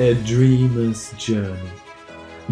A 0.00 0.12
Dreamer's 0.26 1.14
Journey. 1.18 1.70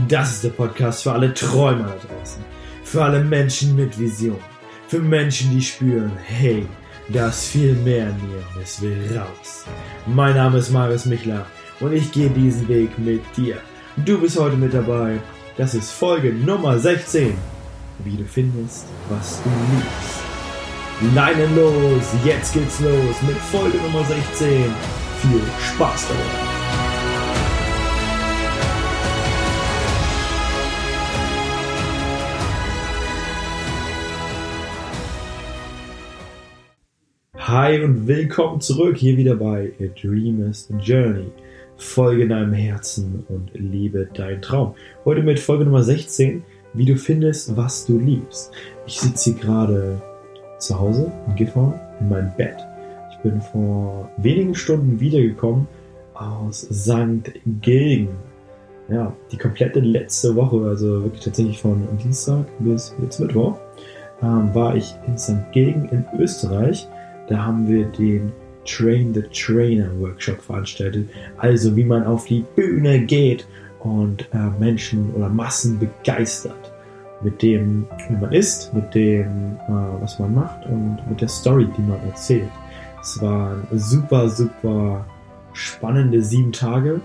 Das 0.06 0.30
ist 0.30 0.44
der 0.44 0.50
Podcast 0.50 1.02
für 1.02 1.10
alle 1.10 1.34
Träumer 1.34 1.86
da 1.88 2.14
draußen. 2.14 2.44
Für 2.84 3.02
alle 3.02 3.24
Menschen 3.24 3.74
mit 3.74 3.98
Vision. 3.98 4.38
Für 4.86 5.00
Menschen, 5.00 5.50
die 5.50 5.60
spüren, 5.60 6.12
hey, 6.22 6.64
da 7.08 7.30
ist 7.30 7.48
viel 7.48 7.74
mehr 7.74 8.10
in 8.10 8.28
mir 8.28 8.44
und 8.54 8.62
es 8.62 8.80
will 8.80 8.96
raus. 9.18 9.64
Mein 10.06 10.36
Name 10.36 10.58
ist 10.58 10.70
Marius 10.70 11.06
Michler 11.06 11.44
und 11.80 11.92
ich 11.92 12.12
gehe 12.12 12.30
diesen 12.30 12.68
Weg 12.68 12.96
mit 12.96 13.22
dir. 13.36 13.56
Du 13.96 14.20
bist 14.20 14.38
heute 14.38 14.56
mit 14.56 14.72
dabei. 14.72 15.18
Das 15.56 15.74
ist 15.74 15.90
Folge 15.90 16.32
Nummer 16.32 16.78
16. 16.78 17.34
Wie 18.04 18.16
du 18.16 18.24
findest, 18.24 18.86
was 19.08 19.42
du 19.42 19.50
liebst. 19.74 21.16
Leinen 21.16 21.56
los, 21.56 22.04
jetzt 22.24 22.54
geht's 22.54 22.78
los 22.78 23.20
mit 23.26 23.36
Folge 23.50 23.78
Nummer 23.78 24.04
16. 24.04 24.72
Viel 25.20 25.40
Spaß 25.74 26.06
dabei. 26.06 26.51
Hi 37.48 37.82
und 37.82 38.06
willkommen 38.06 38.60
zurück 38.60 38.96
hier 38.96 39.16
wieder 39.16 39.34
bei 39.34 39.72
A 39.80 40.00
Dreamer's 40.00 40.68
Journey. 40.80 41.26
Folge 41.76 42.28
deinem 42.28 42.52
Herzen 42.52 43.26
und 43.28 43.50
liebe 43.54 44.08
deinen 44.14 44.40
Traum. 44.40 44.74
Heute 45.04 45.24
mit 45.24 45.40
Folge 45.40 45.64
Nummer 45.64 45.82
16, 45.82 46.44
wie 46.74 46.84
du 46.84 46.96
findest, 46.96 47.56
was 47.56 47.84
du 47.84 47.98
liebst. 47.98 48.52
Ich 48.86 49.00
sitze 49.00 49.30
hier 49.30 49.40
gerade 49.40 50.00
zu 50.60 50.78
Hause 50.78 51.10
in 51.26 51.34
Gifhorn 51.34 51.74
in 51.98 52.10
meinem 52.10 52.30
Bett. 52.36 52.58
Ich 53.10 53.18
bin 53.24 53.40
vor 53.40 54.08
wenigen 54.18 54.54
Stunden 54.54 55.00
wiedergekommen 55.00 55.66
aus 56.14 56.60
St. 56.72 57.28
Gilgen. 57.60 58.16
Ja, 58.88 59.12
die 59.32 59.36
komplette 59.36 59.80
letzte 59.80 60.36
Woche, 60.36 60.64
also 60.64 61.02
wirklich 61.02 61.24
tatsächlich 61.24 61.60
von 61.60 61.88
Dienstag 62.00 62.46
bis 62.60 62.94
jetzt 63.02 63.18
Mittwoch, 63.18 63.58
ähm, 64.22 64.54
war 64.54 64.76
ich 64.76 64.94
in 65.08 65.18
St. 65.18 65.50
Gilgen 65.50 65.88
in 65.88 66.04
Österreich 66.20 66.86
da 67.28 67.44
haben 67.44 67.66
wir 67.68 67.86
den 67.86 68.32
Train 68.64 69.12
the 69.12 69.22
Trainer 69.22 69.88
Workshop 70.00 70.40
veranstaltet. 70.40 71.08
Also 71.38 71.74
wie 71.76 71.84
man 71.84 72.04
auf 72.04 72.26
die 72.26 72.44
Bühne 72.54 73.00
geht 73.00 73.46
und 73.80 74.28
äh, 74.32 74.50
Menschen 74.58 75.12
oder 75.14 75.28
Massen 75.28 75.78
begeistert. 75.78 76.72
Mit 77.22 77.40
dem, 77.40 77.86
wie 78.08 78.16
man 78.16 78.32
ist, 78.32 78.74
mit 78.74 78.94
dem, 78.94 79.56
äh, 79.68 80.00
was 80.00 80.18
man 80.18 80.34
macht 80.34 80.66
und 80.66 80.98
mit 81.08 81.20
der 81.20 81.28
Story, 81.28 81.68
die 81.76 81.82
man 81.82 82.00
erzählt. 82.08 82.50
Es 83.00 83.20
waren 83.20 83.66
super, 83.72 84.28
super 84.28 85.06
spannende 85.52 86.22
sieben 86.22 86.52
Tage. 86.52 87.00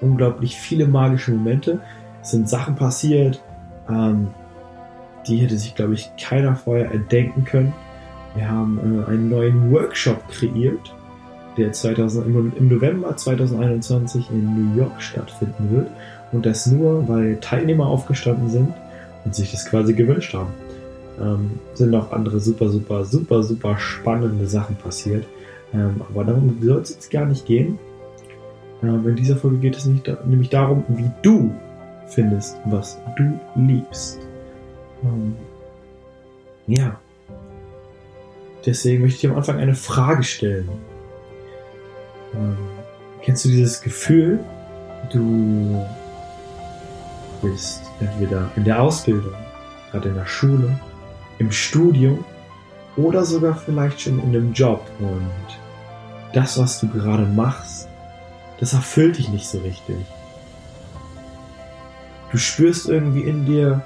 Unglaublich 0.00 0.56
viele 0.56 0.86
magische 0.86 1.32
Momente. 1.32 1.80
Es 2.22 2.30
sind 2.30 2.48
Sachen 2.48 2.74
passiert, 2.74 3.42
ähm, 3.88 4.28
die 5.26 5.38
hätte 5.38 5.58
sich, 5.58 5.74
glaube 5.74 5.94
ich, 5.94 6.10
keiner 6.20 6.56
vorher 6.56 6.90
erdenken 6.90 7.44
können. 7.44 7.72
Wir 8.38 8.48
haben 8.48 8.78
äh, 8.78 9.10
einen 9.10 9.28
neuen 9.30 9.72
Workshop 9.72 10.28
kreiert, 10.28 10.94
der 11.56 11.72
2000, 11.72 12.26
im 12.56 12.68
November 12.68 13.16
2021 13.16 14.30
in 14.30 14.54
New 14.54 14.76
York 14.76 15.02
stattfinden 15.02 15.72
wird. 15.72 15.88
Und 16.30 16.46
das 16.46 16.66
nur, 16.66 17.08
weil 17.08 17.38
Teilnehmer 17.40 17.86
aufgestanden 17.86 18.48
sind 18.48 18.72
und 19.24 19.34
sich 19.34 19.50
das 19.50 19.66
quasi 19.66 19.92
gewünscht 19.92 20.34
haben. 20.34 20.52
Ähm, 21.20 21.50
sind 21.74 21.92
auch 21.96 22.12
andere 22.12 22.38
super, 22.38 22.68
super, 22.68 23.04
super, 23.04 23.42
super 23.42 23.76
spannende 23.76 24.46
Sachen 24.46 24.76
passiert. 24.76 25.26
Ähm, 25.74 26.00
aber 26.08 26.22
darum 26.22 26.58
soll 26.62 26.80
es 26.80 26.90
jetzt 26.90 27.10
gar 27.10 27.26
nicht 27.26 27.44
gehen. 27.44 27.76
Ähm, 28.84 29.08
in 29.08 29.16
dieser 29.16 29.34
Folge 29.34 29.56
geht 29.56 29.76
es 29.76 29.84
nicht, 29.84 30.08
nämlich 30.26 30.50
darum, 30.50 30.84
wie 30.86 31.10
du 31.22 31.52
findest, 32.06 32.56
was 32.66 33.00
du 33.16 33.40
liebst. 33.56 34.20
Ähm, 35.02 35.34
ja, 36.68 37.00
Deswegen 38.68 39.02
möchte 39.02 39.16
ich 39.16 39.30
am 39.32 39.38
Anfang 39.38 39.56
eine 39.56 39.74
Frage 39.74 40.22
stellen. 40.22 40.68
Ähm, 42.34 42.54
kennst 43.22 43.46
du 43.46 43.48
dieses 43.48 43.80
Gefühl, 43.80 44.40
du 45.10 45.86
bist 47.40 47.80
entweder 47.98 48.50
in 48.56 48.64
der 48.64 48.82
Ausbildung, 48.82 49.32
gerade 49.90 50.10
in 50.10 50.16
der 50.16 50.26
Schule, 50.26 50.78
im 51.38 51.50
Studium 51.50 52.26
oder 52.98 53.24
sogar 53.24 53.56
vielleicht 53.56 54.02
schon 54.02 54.18
in 54.18 54.36
einem 54.36 54.52
Job 54.52 54.86
und 54.98 55.30
das, 56.34 56.58
was 56.58 56.78
du 56.80 56.88
gerade 56.88 57.24
machst, 57.24 57.88
das 58.60 58.74
erfüllt 58.74 59.16
dich 59.16 59.30
nicht 59.30 59.46
so 59.46 59.60
richtig. 59.60 59.96
Du 62.30 62.36
spürst 62.36 62.86
irgendwie 62.86 63.22
in 63.22 63.46
dir, 63.46 63.82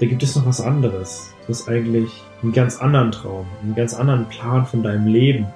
da 0.00 0.06
gibt 0.06 0.22
es 0.22 0.36
noch 0.36 0.46
was 0.46 0.62
anderes. 0.62 1.34
Hast 1.46 1.68
eigentlich 1.68 2.24
einen 2.44 2.52
ganz 2.52 2.78
anderen 2.80 3.10
Traum, 3.10 3.46
einen 3.62 3.74
ganz 3.74 3.94
anderen 3.94 4.28
Plan 4.28 4.66
von 4.66 4.82
deinem 4.82 5.06
Leben. 5.06 5.46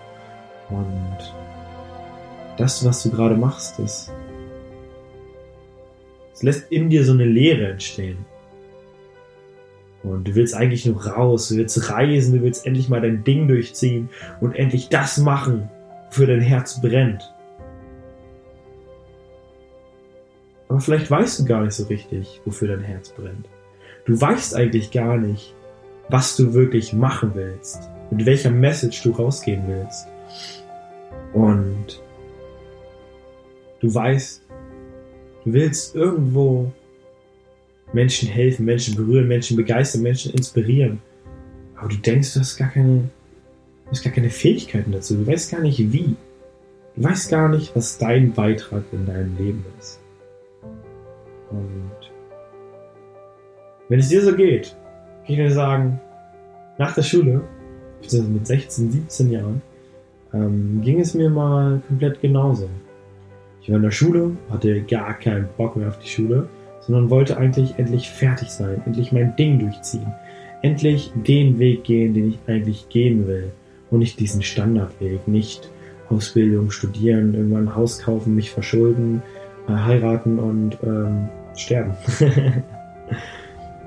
Und 0.70 1.34
das, 2.56 2.84
was 2.84 3.02
du 3.02 3.10
gerade 3.10 3.36
machst, 3.36 3.78
das, 3.78 4.10
lässt 6.40 6.70
in 6.72 6.88
dir 6.88 7.04
so 7.04 7.12
eine 7.12 7.24
Leere 7.24 7.72
entstehen. 7.72 8.24
Und 10.02 10.28
du 10.28 10.34
willst 10.34 10.54
eigentlich 10.54 10.86
nur 10.86 11.04
raus, 11.04 11.48
du 11.48 11.56
willst 11.56 11.90
reisen, 11.90 12.38
du 12.38 12.42
willst 12.42 12.64
endlich 12.64 12.88
mal 12.88 13.00
dein 13.00 13.24
Ding 13.24 13.48
durchziehen 13.48 14.08
und 14.40 14.54
endlich 14.54 14.88
das 14.88 15.18
machen, 15.18 15.68
wofür 16.06 16.28
dein 16.28 16.40
Herz 16.40 16.80
brennt. 16.80 17.34
Aber 20.68 20.80
vielleicht 20.80 21.10
weißt 21.10 21.40
du 21.40 21.44
gar 21.44 21.64
nicht 21.64 21.74
so 21.74 21.84
richtig, 21.84 22.40
wofür 22.44 22.68
dein 22.68 22.82
Herz 22.82 23.10
brennt. 23.10 23.48
Du 24.04 24.18
weißt 24.18 24.54
eigentlich 24.54 24.90
gar 24.90 25.18
nicht, 25.18 25.54
was 26.08 26.36
du 26.36 26.54
wirklich 26.54 26.92
machen 26.92 27.32
willst, 27.34 27.88
mit 28.10 28.24
welcher 28.26 28.50
Message 28.50 29.02
du 29.02 29.10
rausgehen 29.10 29.62
willst. 29.66 30.08
Und 31.32 32.02
du 33.80 33.94
weißt, 33.94 34.42
du 35.44 35.52
willst 35.52 35.94
irgendwo 35.94 36.72
Menschen 37.92 38.28
helfen, 38.28 38.64
Menschen 38.64 38.96
berühren, 38.96 39.28
Menschen 39.28 39.56
begeistern, 39.56 40.02
Menschen 40.02 40.32
inspirieren. 40.32 41.00
Aber 41.76 41.88
du 41.88 41.96
denkst, 41.96 42.34
du 42.34 42.40
hast 42.40 42.56
gar 42.56 42.70
keine, 42.70 43.10
du 43.84 43.90
hast 43.90 44.02
gar 44.02 44.12
keine 44.12 44.30
Fähigkeiten 44.30 44.92
dazu. 44.92 45.16
Du 45.16 45.26
weißt 45.26 45.50
gar 45.50 45.60
nicht 45.60 45.78
wie. 45.92 46.16
Du 46.96 47.04
weißt 47.04 47.30
gar 47.30 47.48
nicht, 47.48 47.74
was 47.76 47.98
dein 47.98 48.32
Beitrag 48.32 48.84
in 48.92 49.06
deinem 49.06 49.36
Leben 49.36 49.64
ist. 49.78 50.00
Und 51.50 51.90
wenn 53.88 54.00
es 54.00 54.08
dir 54.08 54.22
so 54.22 54.34
geht, 54.34 54.76
dir 55.36 55.50
sagen, 55.50 56.00
nach 56.78 56.94
der 56.94 57.02
Schule, 57.02 57.42
mit 58.00 58.46
16, 58.46 58.90
17 58.90 59.30
Jahren, 59.30 59.62
ähm, 60.32 60.80
ging 60.82 61.00
es 61.00 61.14
mir 61.14 61.30
mal 61.30 61.82
komplett 61.88 62.20
genauso. 62.20 62.68
Ich 63.60 63.68
war 63.68 63.76
in 63.76 63.82
der 63.82 63.90
Schule, 63.90 64.36
hatte 64.50 64.82
gar 64.82 65.14
keinen 65.14 65.48
Bock 65.56 65.76
mehr 65.76 65.88
auf 65.88 65.98
die 65.98 66.08
Schule, 66.08 66.48
sondern 66.80 67.10
wollte 67.10 67.36
eigentlich 67.36 67.78
endlich 67.78 68.08
fertig 68.08 68.48
sein, 68.50 68.80
endlich 68.86 69.12
mein 69.12 69.36
Ding 69.36 69.58
durchziehen, 69.58 70.14
endlich 70.62 71.12
den 71.14 71.58
Weg 71.58 71.84
gehen, 71.84 72.14
den 72.14 72.30
ich 72.30 72.38
eigentlich 72.46 72.88
gehen 72.88 73.26
will 73.26 73.52
und 73.90 73.98
nicht 73.98 74.20
diesen 74.20 74.42
Standardweg, 74.42 75.26
nicht 75.28 75.70
Ausbildung, 76.08 76.70
studieren, 76.70 77.34
irgendwann 77.34 77.68
ein 77.68 77.74
Haus 77.74 77.98
kaufen, 77.98 78.34
mich 78.34 78.50
verschulden, 78.50 79.22
äh, 79.68 79.72
heiraten 79.72 80.38
und 80.38 80.78
ähm, 80.82 81.28
sterben. 81.54 81.92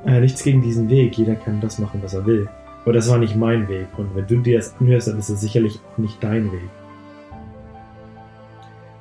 Äh, 0.06 0.20
nichts 0.22 0.44
gegen 0.44 0.62
diesen 0.62 0.90
Weg. 0.90 1.18
Jeder 1.18 1.36
kann 1.36 1.62
das 1.62 1.80
machen, 1.80 2.02
was 2.04 2.14
er 2.14 2.26
will. 2.26 2.50
Aber 2.84 2.94
das 2.94 3.10
war 3.10 3.18
nicht 3.18 3.36
mein 3.36 3.68
Weg. 3.68 3.88
Und 3.98 4.16
wenn 4.16 4.26
du 4.28 4.38
dir 4.38 4.58
das 4.58 4.76
anhörst, 4.80 5.08
dann 5.08 5.20
ist 5.20 5.30
es 5.30 5.42
sicherlich 5.42 5.80
auch 5.80 5.98
nicht 5.98 6.24
dein 6.24 6.52
Weg. 6.52 6.70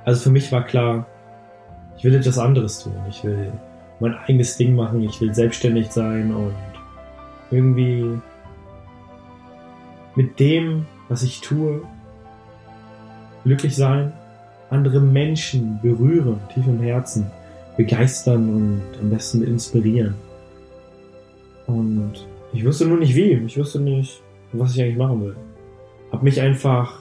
Also 0.05 0.23
für 0.23 0.31
mich 0.31 0.51
war 0.53 0.65
klar, 0.65 1.07
ich 1.97 2.05
will 2.05 2.15
etwas 2.15 2.39
anderes 2.39 2.83
tun. 2.83 2.95
Ich 3.09 3.25
will 3.25 3.53
mein 4.01 4.15
eigenes 4.15 4.57
Ding 4.57 4.75
machen. 4.75 5.03
Ich 5.03 5.21
will 5.21 5.35
selbstständig 5.35 5.91
sein 5.91 6.35
und 6.35 6.55
irgendwie 7.51 8.19
mit 10.17 10.39
dem, 10.39 10.87
was 11.09 11.23
ich 11.23 11.41
tue, 11.41 11.83
glücklich 13.45 13.77
sein, 13.77 14.13
andere 14.71 15.01
Menschen 15.01 15.81
berühren, 15.83 16.39
tief 16.53 16.67
im 16.67 16.81
Herzen, 16.81 17.31
begeistern 17.77 18.49
und 18.49 18.83
am 19.01 19.11
besten 19.11 19.43
inspirieren. 19.43 20.15
Und 21.75 22.27
ich 22.53 22.65
wusste 22.65 22.87
nur 22.87 22.99
nicht 22.99 23.15
wie. 23.15 23.33
Ich 23.47 23.59
wusste 23.59 23.81
nicht, 23.81 24.23
was 24.53 24.75
ich 24.75 24.83
eigentlich 24.83 24.97
machen 24.97 25.23
will. 25.23 25.37
Hab 26.11 26.23
mich 26.23 26.41
einfach 26.41 27.01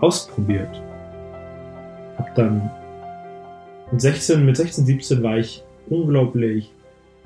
ausprobiert. 0.00 0.82
Hab 2.18 2.34
dann 2.34 2.70
mit 3.92 4.00
16, 4.00 4.44
mit 4.44 4.56
16, 4.56 4.84
17 4.84 5.22
war 5.22 5.38
ich 5.38 5.62
unglaublich 5.88 6.72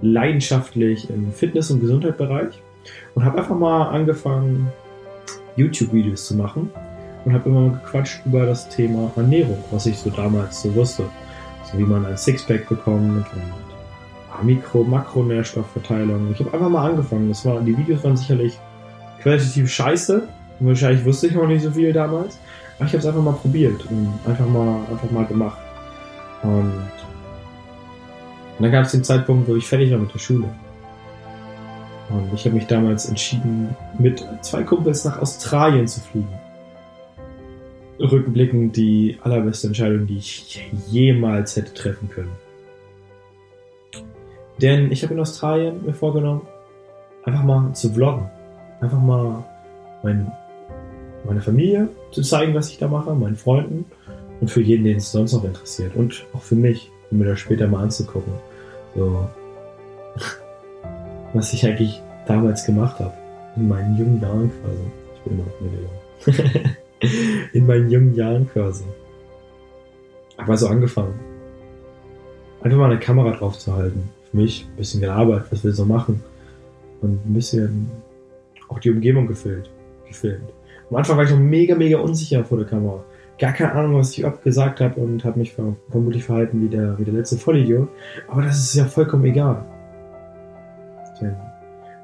leidenschaftlich 0.02 1.08
im 1.10 1.32
Fitness- 1.32 1.70
und 1.70 1.80
Gesundheitsbereich 1.80 2.60
und 3.14 3.24
habe 3.24 3.38
einfach 3.38 3.56
mal 3.56 3.88
angefangen, 3.88 4.68
YouTube-Videos 5.56 6.26
zu 6.26 6.36
machen 6.36 6.70
und 7.24 7.32
habe 7.32 7.48
immer 7.48 7.70
gequatscht 7.70 8.24
über 8.24 8.46
das 8.46 8.68
Thema 8.68 9.10
Ernährung, 9.16 9.62
was 9.70 9.86
ich 9.86 9.98
so 9.98 10.10
damals 10.10 10.62
so 10.62 10.74
wusste. 10.74 11.04
So 11.64 11.78
wie 11.78 11.84
man 11.84 12.04
ein 12.06 12.16
Sixpack 12.16 12.68
bekommt 12.68 13.26
und 13.32 13.69
Mikro-, 14.42 14.84
Makronährstoffverteilung. 14.84 16.32
Ich 16.32 16.40
habe 16.40 16.52
einfach 16.52 16.68
mal 16.68 16.90
angefangen. 16.90 17.28
Das 17.28 17.44
war, 17.44 17.60
die 17.60 17.76
Videos 17.76 18.02
waren 18.04 18.16
sicherlich 18.16 18.58
qualitativ 19.22 19.70
scheiße. 19.70 20.28
Wahrscheinlich 20.60 21.04
wusste 21.04 21.28
ich 21.28 21.34
noch 21.34 21.46
nicht 21.46 21.62
so 21.62 21.70
viel 21.70 21.92
damals. 21.92 22.38
Aber 22.78 22.86
ich 22.86 22.92
habe 22.92 22.98
es 22.98 23.06
einfach 23.06 23.22
mal 23.22 23.32
probiert 23.32 23.84
und 23.90 24.08
einfach 24.26 24.46
mal, 24.46 24.80
einfach 24.90 25.10
mal 25.10 25.26
gemacht. 25.26 25.58
Und 26.42 26.82
dann 28.58 28.72
gab 28.72 28.84
es 28.84 28.92
den 28.92 29.04
Zeitpunkt, 29.04 29.48
wo 29.48 29.56
ich 29.56 29.66
fertig 29.66 29.90
war 29.90 29.98
mit 29.98 30.12
der 30.12 30.18
Schule. 30.18 30.48
Und 32.10 32.32
ich 32.34 32.44
habe 32.44 32.56
mich 32.56 32.66
damals 32.66 33.06
entschieden, 33.06 33.74
mit 33.98 34.24
zwei 34.42 34.62
Kumpels 34.62 35.04
nach 35.04 35.20
Australien 35.20 35.86
zu 35.86 36.00
fliegen. 36.00 36.28
Rückblickend 38.00 38.76
die 38.76 39.18
allerbeste 39.22 39.68
Entscheidung, 39.68 40.06
die 40.06 40.18
ich 40.18 40.70
jemals 40.88 41.56
hätte 41.56 41.72
treffen 41.72 42.10
können. 42.10 42.32
Denn 44.60 44.92
ich 44.92 45.02
habe 45.02 45.14
in 45.14 45.20
Australien 45.20 45.84
mir 45.84 45.94
vorgenommen, 45.94 46.42
einfach 47.24 47.42
mal 47.42 47.72
zu 47.72 47.92
vloggen. 47.92 48.28
Einfach 48.80 49.00
mal 49.00 49.44
mein, 50.02 50.30
meine 51.24 51.40
Familie 51.40 51.88
zu 52.10 52.22
zeigen, 52.22 52.54
was 52.54 52.70
ich 52.70 52.78
da 52.78 52.88
mache, 52.88 53.14
meinen 53.14 53.36
Freunden 53.36 53.86
und 54.40 54.50
für 54.50 54.60
jeden, 54.60 54.84
den 54.84 54.98
es 54.98 55.12
sonst 55.12 55.32
noch 55.32 55.44
interessiert. 55.44 55.96
Und 55.96 56.26
auch 56.34 56.42
für 56.42 56.54
mich, 56.54 56.90
um 57.10 57.18
mir 57.18 57.26
das 57.26 57.40
später 57.40 57.66
mal 57.68 57.82
anzugucken. 57.82 58.32
So, 58.94 59.28
was 61.34 61.52
ich 61.52 61.64
eigentlich 61.64 62.02
damals 62.26 62.64
gemacht 62.66 62.98
habe. 63.00 63.14
In 63.56 63.68
meinen 63.68 63.96
jungen 63.96 64.20
Jahren 64.20 64.50
quasi. 64.60 64.82
Ich 65.14 65.20
bin 65.22 65.32
immer 65.34 65.44
noch 65.44 66.34
jung. 66.34 66.76
in 67.52 67.66
meinen 67.66 67.90
jungen 67.90 68.14
Jahren 68.14 68.48
quasi. 68.48 68.84
Aber 70.36 70.56
so 70.56 70.68
angefangen. 70.68 71.18
Einfach 72.62 72.78
mal 72.78 72.90
eine 72.90 73.00
Kamera 73.00 73.32
drauf 73.32 73.58
zu 73.58 73.74
halten. 73.74 74.10
Mich 74.32 74.68
ein 74.70 74.76
bisschen 74.76 75.00
gearbeitet, 75.00 75.48
was 75.50 75.64
wir 75.64 75.72
so 75.72 75.84
machen. 75.84 76.22
Und 77.00 77.26
ein 77.26 77.34
bisschen 77.34 77.90
auch 78.68 78.78
die 78.78 78.90
Umgebung 78.90 79.26
gefilmt. 79.26 79.70
gefilmt. 80.06 80.52
Am 80.90 80.96
Anfang 80.96 81.16
war 81.16 81.24
ich 81.24 81.30
noch 81.30 81.38
mega, 81.38 81.74
mega 81.74 81.98
unsicher 81.98 82.44
vor 82.44 82.58
der 82.58 82.66
Kamera. 82.66 83.04
Gar 83.38 83.52
keine 83.52 83.72
Ahnung, 83.72 83.98
was 83.98 84.16
ich 84.16 84.24
gesagt 84.44 84.80
habe 84.80 85.00
und 85.00 85.24
habe 85.24 85.38
mich 85.38 85.52
vermutlich 85.52 86.24
verhalten 86.24 86.62
wie 86.62 86.68
der, 86.68 86.98
wie 86.98 87.04
der 87.04 87.14
letzte 87.14 87.36
Vollidiot. 87.36 87.88
Aber 88.28 88.42
das 88.42 88.58
ist 88.58 88.74
ja 88.74 88.84
vollkommen 88.84 89.24
egal. 89.24 89.64
Denn 91.20 91.36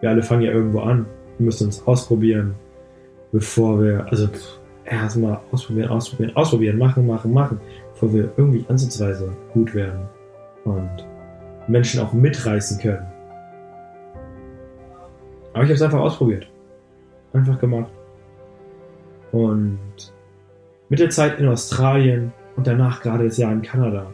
wir 0.01 0.11
alle 0.11 0.23
fangen 0.23 0.43
ja 0.43 0.53
irgendwo 0.53 0.81
an. 0.81 1.07
Wir 1.39 1.47
müssen 1.47 1.67
uns 1.67 1.87
ausprobieren, 1.87 2.55
bevor 3.33 3.83
wir, 3.83 4.07
also 4.09 4.29
erstmal 4.85 5.41
ausprobieren, 5.53 5.91
ausprobieren, 5.91 6.37
ausprobieren, 6.37 6.79
machen, 6.79 7.07
machen, 7.07 7.33
machen, 7.33 7.61
bevor 7.93 8.13
wir 8.15 8.33
irgendwie 8.37 8.65
ansatzweise 8.69 9.37
gut 9.53 9.75
werden 9.75 10.01
und 10.65 11.07
Menschen 11.69 12.01
auch 12.01 12.13
mitreißen 12.13 12.79
können. 12.79 13.07
Aber 15.53 15.65
ich 15.65 15.71
habe 15.71 15.75
es 15.75 15.83
einfach 15.83 16.01
ausprobiert. 16.01 16.47
Einfach 17.33 17.59
gemacht. 17.59 17.91
Und 19.33 19.79
mit 20.89 21.01
der 21.01 21.11
Zeit 21.11 21.39
in 21.41 21.49
Australien 21.49 22.33
und 22.57 22.67
danach 22.67 23.01
gerade 23.01 23.25
das 23.25 23.37
Jahr 23.37 23.53
in 23.53 23.63
Kanada 23.63 24.07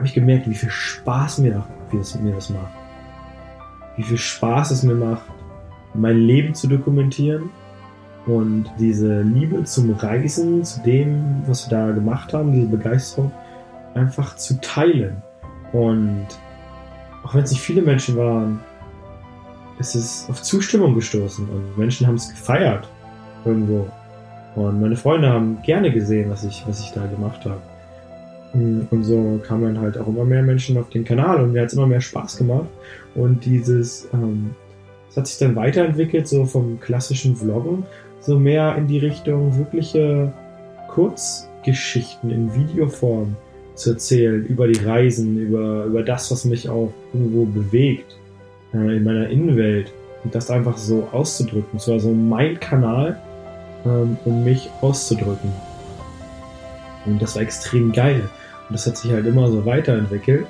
habe 0.00 0.06
ich 0.06 0.14
gemerkt, 0.14 0.48
wie 0.48 0.54
viel 0.54 0.70
Spaß 0.70 1.38
mir, 1.38 1.62
das, 1.92 2.18
mir 2.18 2.32
das 2.32 2.48
macht. 2.48 2.72
Wie 3.96 4.02
viel 4.02 4.16
Spaß 4.16 4.70
es 4.70 4.82
mir 4.82 4.94
macht, 4.94 5.26
mein 5.92 6.16
Leben 6.16 6.54
zu 6.54 6.68
dokumentieren 6.68 7.50
und 8.24 8.64
diese 8.78 9.20
Liebe 9.20 9.62
zum 9.64 9.92
Reisen, 9.92 10.64
zu 10.64 10.80
dem, 10.82 11.42
was 11.46 11.68
wir 11.68 11.76
da 11.76 11.90
gemacht 11.92 12.32
haben, 12.32 12.52
diese 12.52 12.68
Begeisterung, 12.68 13.30
einfach 13.92 14.36
zu 14.36 14.58
teilen. 14.62 15.22
Und 15.72 16.26
auch 17.24 17.34
wenn 17.34 17.44
es 17.44 17.50
nicht 17.50 17.62
viele 17.62 17.82
Menschen 17.82 18.16
waren, 18.16 18.60
ist 19.78 19.94
es 19.94 20.26
auf 20.28 20.42
Zustimmung 20.42 20.94
gestoßen 20.94 21.48
und 21.48 21.78
Menschen 21.78 22.06
haben 22.06 22.16
es 22.16 22.28
gefeiert 22.28 22.88
irgendwo. 23.44 23.88
Und 24.54 24.80
meine 24.80 24.96
Freunde 24.96 25.30
haben 25.30 25.58
gerne 25.62 25.90
gesehen, 25.90 26.30
was 26.30 26.44
ich, 26.44 26.64
was 26.66 26.80
ich 26.80 26.92
da 26.92 27.06
gemacht 27.06 27.44
habe. 27.44 27.60
Und 28.52 29.04
so 29.04 29.40
kamen 29.46 29.74
dann 29.74 29.82
halt 29.82 29.96
auch 29.96 30.08
immer 30.08 30.24
mehr 30.24 30.42
Menschen 30.42 30.76
auf 30.76 30.88
den 30.90 31.04
Kanal 31.04 31.40
und 31.40 31.52
mir 31.52 31.62
hat 31.62 31.68
es 31.68 31.74
immer 31.74 31.86
mehr 31.86 32.00
Spaß 32.00 32.36
gemacht. 32.36 32.68
Und 33.14 33.44
dieses, 33.44 34.08
ähm, 34.12 34.54
es 35.08 35.16
hat 35.16 35.28
sich 35.28 35.38
dann 35.38 35.54
weiterentwickelt, 35.54 36.26
so 36.26 36.44
vom 36.44 36.80
klassischen 36.80 37.36
Vloggen 37.36 37.84
so 38.20 38.38
mehr 38.38 38.76
in 38.76 38.86
die 38.86 38.98
Richtung 38.98 39.56
wirkliche 39.56 40.32
Kurzgeschichten 40.88 42.30
in 42.30 42.52
Videoform 42.54 43.36
zu 43.80 43.90
erzählen 43.90 44.44
über 44.46 44.68
die 44.68 44.84
Reisen, 44.84 45.38
über, 45.38 45.84
über 45.84 46.02
das, 46.02 46.30
was 46.30 46.44
mich 46.44 46.68
auch 46.68 46.92
irgendwo 47.12 47.44
bewegt 47.46 48.16
äh, 48.74 48.96
in 48.96 49.04
meiner 49.04 49.28
Innenwelt 49.28 49.92
und 50.22 50.34
das 50.34 50.50
einfach 50.50 50.76
so 50.76 51.08
auszudrücken. 51.12 51.78
Es 51.78 51.88
war 51.88 51.98
so 51.98 52.12
mein 52.12 52.60
Kanal, 52.60 53.18
ähm, 53.86 54.18
um 54.24 54.44
mich 54.44 54.68
auszudrücken. 54.82 55.50
Und 57.06 57.20
das 57.22 57.34
war 57.34 57.42
extrem 57.42 57.92
geil. 57.92 58.28
Und 58.68 58.74
das 58.74 58.86
hat 58.86 58.98
sich 58.98 59.10
halt 59.10 59.26
immer 59.26 59.50
so 59.50 59.64
weiterentwickelt, 59.64 60.46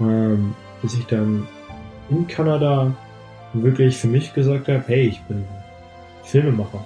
ähm, 0.00 0.54
bis 0.82 0.94
ich 0.94 1.06
dann 1.06 1.46
in 2.10 2.26
Kanada 2.26 2.92
wirklich 3.52 3.96
für 3.96 4.08
mich 4.08 4.34
gesagt 4.34 4.66
habe, 4.66 4.82
hey, 4.88 5.08
ich 5.08 5.22
bin 5.22 5.44
Filmemacher. 6.24 6.84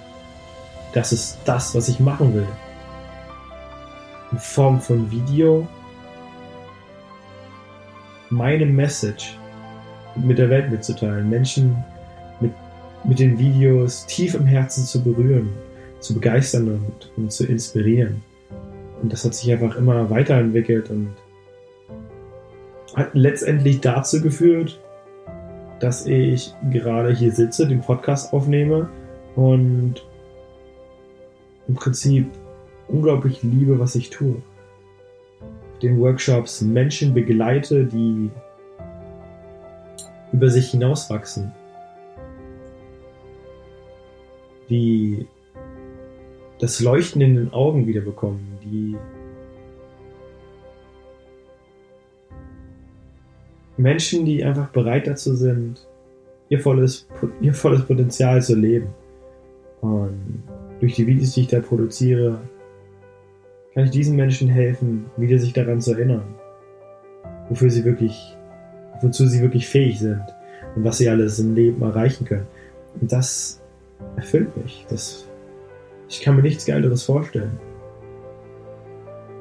Das 0.93 1.11
ist 1.11 1.39
das, 1.45 1.73
was 1.73 1.89
ich 1.89 1.99
machen 1.99 2.33
will. 2.35 2.47
In 4.31 4.37
Form 4.37 4.79
von 4.79 5.09
Video 5.09 5.67
meine 8.29 8.65
Message 8.65 9.37
mit 10.15 10.37
der 10.37 10.49
Welt 10.49 10.71
mitzuteilen, 10.71 11.29
Menschen 11.29 11.83
mit, 12.39 12.51
mit 13.03 13.19
den 13.19 13.37
Videos 13.39 14.05
tief 14.05 14.35
im 14.35 14.45
Herzen 14.45 14.83
zu 14.85 15.03
berühren, 15.03 15.49
zu 15.99 16.13
begeistern 16.13 16.67
und, 16.67 17.11
und 17.17 17.31
zu 17.31 17.45
inspirieren. 17.45 18.21
Und 19.01 19.13
das 19.13 19.23
hat 19.23 19.33
sich 19.33 19.51
einfach 19.51 19.75
immer 19.77 20.09
weiterentwickelt 20.09 20.89
und 20.89 21.13
hat 22.95 23.11
letztendlich 23.13 23.81
dazu 23.81 24.21
geführt, 24.21 24.79
dass 25.79 26.05
ich 26.05 26.53
gerade 26.71 27.13
hier 27.13 27.31
sitze, 27.31 27.67
den 27.67 27.81
Podcast 27.81 28.33
aufnehme 28.33 28.89
und 29.35 30.05
im 31.67 31.75
Prinzip 31.75 32.27
unglaublich 32.87 33.41
liebe, 33.43 33.79
was 33.79 33.95
ich 33.95 34.09
tue. 34.09 34.41
Den 35.81 35.99
Workshops 35.99 36.61
Menschen 36.61 37.13
begleite, 37.13 37.85
die 37.85 38.29
über 40.33 40.49
sich 40.49 40.71
hinauswachsen, 40.71 41.51
die 44.69 45.25
das 46.59 46.81
Leuchten 46.81 47.21
in 47.21 47.35
den 47.35 47.53
Augen 47.53 47.87
wiederbekommen, 47.87 48.45
die 48.63 48.97
Menschen, 53.77 54.25
die 54.25 54.43
einfach 54.43 54.69
bereit 54.69 55.07
dazu 55.07 55.35
sind, 55.35 55.87
ihr 56.49 56.59
volles, 56.59 57.07
ihr 57.39 57.53
volles 57.53 57.85
Potenzial 57.85 58.41
zu 58.41 58.55
leben. 58.55 58.87
Und 59.79 60.43
durch 60.81 60.95
die 60.95 61.07
Videos, 61.07 61.33
die 61.33 61.41
ich 61.41 61.47
da 61.47 61.61
produziere, 61.61 62.41
kann 63.73 63.85
ich 63.85 63.91
diesen 63.91 64.15
Menschen 64.15 64.47
helfen, 64.47 65.05
wieder 65.17 65.37
sich 65.39 65.53
daran 65.53 65.81
zu 65.81 65.93
erinnern, 65.93 66.35
wofür 67.49 67.69
sie 67.69 67.85
wirklich, 67.85 68.35
wozu 69.01 69.27
sie 69.27 69.41
wirklich 69.41 69.67
fähig 69.67 69.99
sind 69.99 70.23
und 70.75 70.83
was 70.83 70.97
sie 70.97 71.09
alles 71.09 71.39
im 71.39 71.55
Leben 71.55 71.81
erreichen 71.81 72.25
können. 72.25 72.47
Und 72.99 73.11
das 73.11 73.61
erfüllt 74.15 74.55
mich. 74.57 74.85
Das, 74.89 75.27
ich 76.07 76.21
kann 76.21 76.35
mir 76.35 76.41
nichts 76.41 76.65
Geileres 76.65 77.03
vorstellen. 77.03 77.59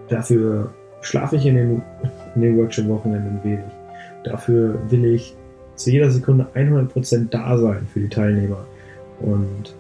Dafür 0.09 0.73
schlafe 1.01 1.37
ich 1.37 1.47
in 1.47 1.55
den, 1.55 1.83
in 2.35 2.43
den 2.43 2.57
Workshop-Wochenenden 2.59 3.43
wenig. 3.45 3.73
Dafür 4.25 4.79
will 4.91 5.05
ich 5.05 5.35
zu 5.75 5.91
jeder 5.91 6.11
Sekunde 6.11 6.47
100% 6.55 7.31
da 7.31 7.57
sein 7.57 7.87
für 7.93 8.01
die 8.01 8.09
Teilnehmer. 8.09 8.67
Und 9.21 9.75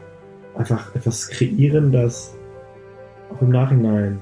einfach 0.54 0.94
etwas 0.94 1.28
kreieren, 1.28 1.92
das 1.92 2.36
auch 3.30 3.42
im 3.42 3.50
Nachhinein 3.50 4.18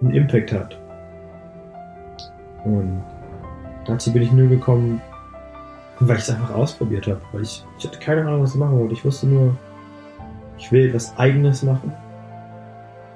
einen 0.00 0.14
Impact 0.14 0.52
hat. 0.52 0.76
Und 2.64 3.02
dazu 3.86 4.12
bin 4.12 4.22
ich 4.22 4.32
nur 4.32 4.48
gekommen, 4.48 5.00
weil 6.00 6.16
ich 6.16 6.24
es 6.24 6.30
einfach 6.30 6.50
ausprobiert 6.50 7.06
habe. 7.06 7.20
Weil 7.32 7.42
ich, 7.42 7.64
ich 7.78 7.86
hatte 7.86 7.98
keine 7.98 8.22
Ahnung, 8.22 8.42
was 8.42 8.54
ich 8.54 8.60
machen 8.60 8.78
wollte. 8.78 8.94
Ich 8.94 9.04
wusste 9.04 9.26
nur, 9.26 9.56
ich 10.58 10.70
will 10.72 10.88
etwas 10.88 11.16
Eigenes 11.16 11.62
machen. 11.62 11.92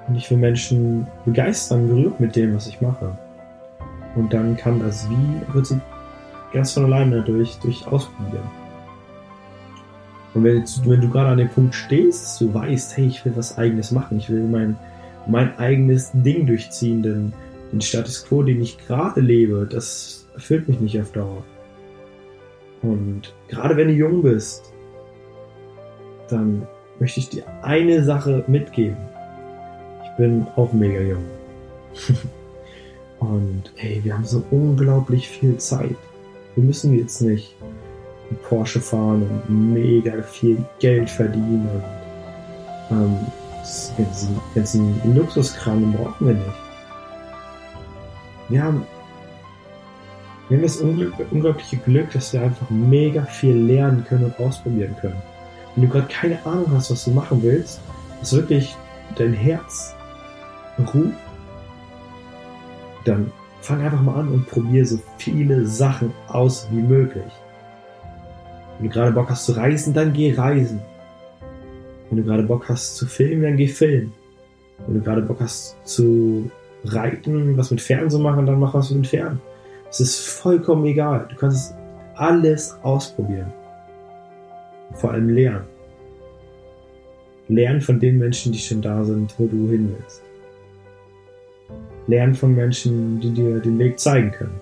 Und 0.07 0.15
ich 0.15 0.29
will 0.31 0.37
Menschen 0.37 1.07
begeistern, 1.25 1.87
berührt 1.87 2.19
mit 2.19 2.35
dem, 2.35 2.55
was 2.55 2.67
ich 2.67 2.81
mache. 2.81 3.17
Und 4.15 4.33
dann 4.33 4.57
kann 4.57 4.79
das 4.79 5.09
Wie, 5.09 5.53
wird 5.53 5.67
sie 5.67 5.79
ganz 6.51 6.73
von 6.73 6.85
alleine 6.85 7.21
durch, 7.21 7.59
durch 7.59 7.87
Ausprobieren. 7.87 8.49
Und 10.33 10.43
wenn, 10.43 10.63
wenn 10.85 11.01
du 11.01 11.09
gerade 11.09 11.29
an 11.29 11.37
dem 11.37 11.49
Punkt 11.49 11.75
stehst, 11.75 12.23
dass 12.23 12.39
du 12.39 12.53
weißt, 12.53 12.97
hey, 12.97 13.07
ich 13.07 13.23
will 13.25 13.35
was 13.35 13.57
eigenes 13.57 13.91
machen, 13.91 14.17
ich 14.17 14.29
will 14.29 14.43
mein, 14.43 14.77
mein 15.27 15.57
eigenes 15.57 16.11
Ding 16.13 16.45
durchziehen, 16.45 17.03
denn 17.03 17.33
den 17.71 17.81
Status 17.81 18.25
quo, 18.25 18.43
den 18.43 18.61
ich 18.61 18.77
gerade 18.85 19.21
lebe, 19.21 19.67
das 19.69 20.27
erfüllt 20.33 20.67
mich 20.67 20.79
nicht 20.79 20.99
auf 20.99 21.11
Dauer. 21.11 21.43
Und 22.81 23.33
gerade 23.47 23.77
wenn 23.77 23.87
du 23.87 23.93
jung 23.93 24.23
bist, 24.23 24.73
dann 26.29 26.67
möchte 26.99 27.19
ich 27.19 27.29
dir 27.29 27.43
eine 27.61 28.03
Sache 28.03 28.43
mitgeben. 28.47 28.97
Ich 30.03 30.17
bin 30.17 30.47
auch 30.55 30.73
mega 30.73 31.01
jung. 31.01 31.23
Und 33.19 33.71
hey, 33.75 34.01
wir 34.03 34.15
haben 34.15 34.25
so 34.25 34.43
unglaublich 34.49 35.29
viel 35.29 35.57
Zeit. 35.57 35.95
Wir 36.55 36.63
müssen 36.63 36.97
jetzt 36.97 37.21
nicht 37.21 37.55
einen 38.29 38.39
Porsche 38.49 38.81
fahren 38.81 39.23
und 39.23 39.73
mega 39.73 40.23
viel 40.23 40.57
Geld 40.79 41.09
verdienen 41.09 41.69
und 42.89 42.97
ähm, 42.97 43.17
ganzen, 43.97 44.39
ganzen 44.55 45.15
Luxuskram 45.15 45.93
brauchen 45.93 46.27
wir 46.27 46.33
nicht. 46.33 46.45
Wir 48.49 48.63
haben, 48.63 48.85
wir 50.49 50.57
haben 50.57 50.63
das 50.63 50.77
unglaubliche 50.77 51.77
Glück, 51.77 52.11
dass 52.11 52.33
wir 52.33 52.41
einfach 52.41 52.69
mega 52.69 53.23
viel 53.23 53.55
lernen 53.55 54.03
können 54.03 54.25
und 54.25 54.39
ausprobieren 54.39 54.95
können. 54.99 55.21
Wenn 55.75 55.85
du 55.85 55.89
gerade 55.89 56.07
keine 56.07 56.45
Ahnung 56.45 56.67
hast, 56.73 56.91
was 56.91 57.05
du 57.05 57.11
machen 57.11 57.41
willst, 57.41 57.79
was 58.19 58.33
wirklich 58.33 58.75
dein 59.15 59.33
Herz 59.33 59.95
ruft, 60.79 61.15
dann 63.05 63.31
fang 63.61 63.81
einfach 63.81 64.01
mal 64.01 64.19
an 64.19 64.27
und 64.29 64.47
probier 64.47 64.85
so 64.85 64.99
viele 65.17 65.65
Sachen 65.65 66.11
aus 66.27 66.67
wie 66.71 66.81
möglich. 66.81 67.31
Wenn 68.77 68.89
du 68.89 68.93
gerade 68.93 69.11
Bock 69.11 69.29
hast 69.29 69.45
zu 69.45 69.53
reisen, 69.53 69.93
dann 69.93 70.11
geh 70.11 70.33
reisen. 70.33 70.81
Wenn 72.11 72.17
du 72.17 72.25
gerade 72.25 72.43
Bock 72.43 72.67
hast 72.67 72.97
zu 72.97 73.05
filmen, 73.05 73.41
dann 73.41 73.55
geh 73.55 73.69
filmen. 73.69 74.11
Wenn 74.85 74.95
du 74.95 75.01
gerade 75.01 75.21
Bock 75.21 75.39
hast 75.39 75.77
zu 75.85 76.51
reiten, 76.83 77.55
was 77.55 77.71
mit 77.71 77.79
Pferden 77.79 78.09
zu 78.09 78.19
machen, 78.19 78.45
dann 78.45 78.59
mach 78.59 78.73
was 78.73 78.91
mit 78.91 79.07
Pferden. 79.07 79.39
Es 79.89 80.01
ist 80.01 80.19
vollkommen 80.19 80.83
egal. 80.85 81.25
Du 81.29 81.37
kannst 81.37 81.73
alles 82.15 82.77
ausprobieren. 82.83 83.53
Vor 84.95 85.11
allem 85.11 85.29
lernen. 85.29 85.63
Lernen 87.47 87.79
von 87.79 87.97
den 87.97 88.17
Menschen, 88.17 88.51
die 88.51 88.59
schon 88.59 88.81
da 88.81 89.05
sind, 89.05 89.33
wo 89.37 89.47
du 89.47 89.69
hin 89.69 89.95
willst. 89.97 90.21
Lernen 92.07 92.33
von 92.33 92.53
Menschen, 92.53 93.21
die 93.21 93.31
dir 93.31 93.59
den 93.61 93.79
Weg 93.79 93.97
zeigen 93.97 94.31
können, 94.31 94.59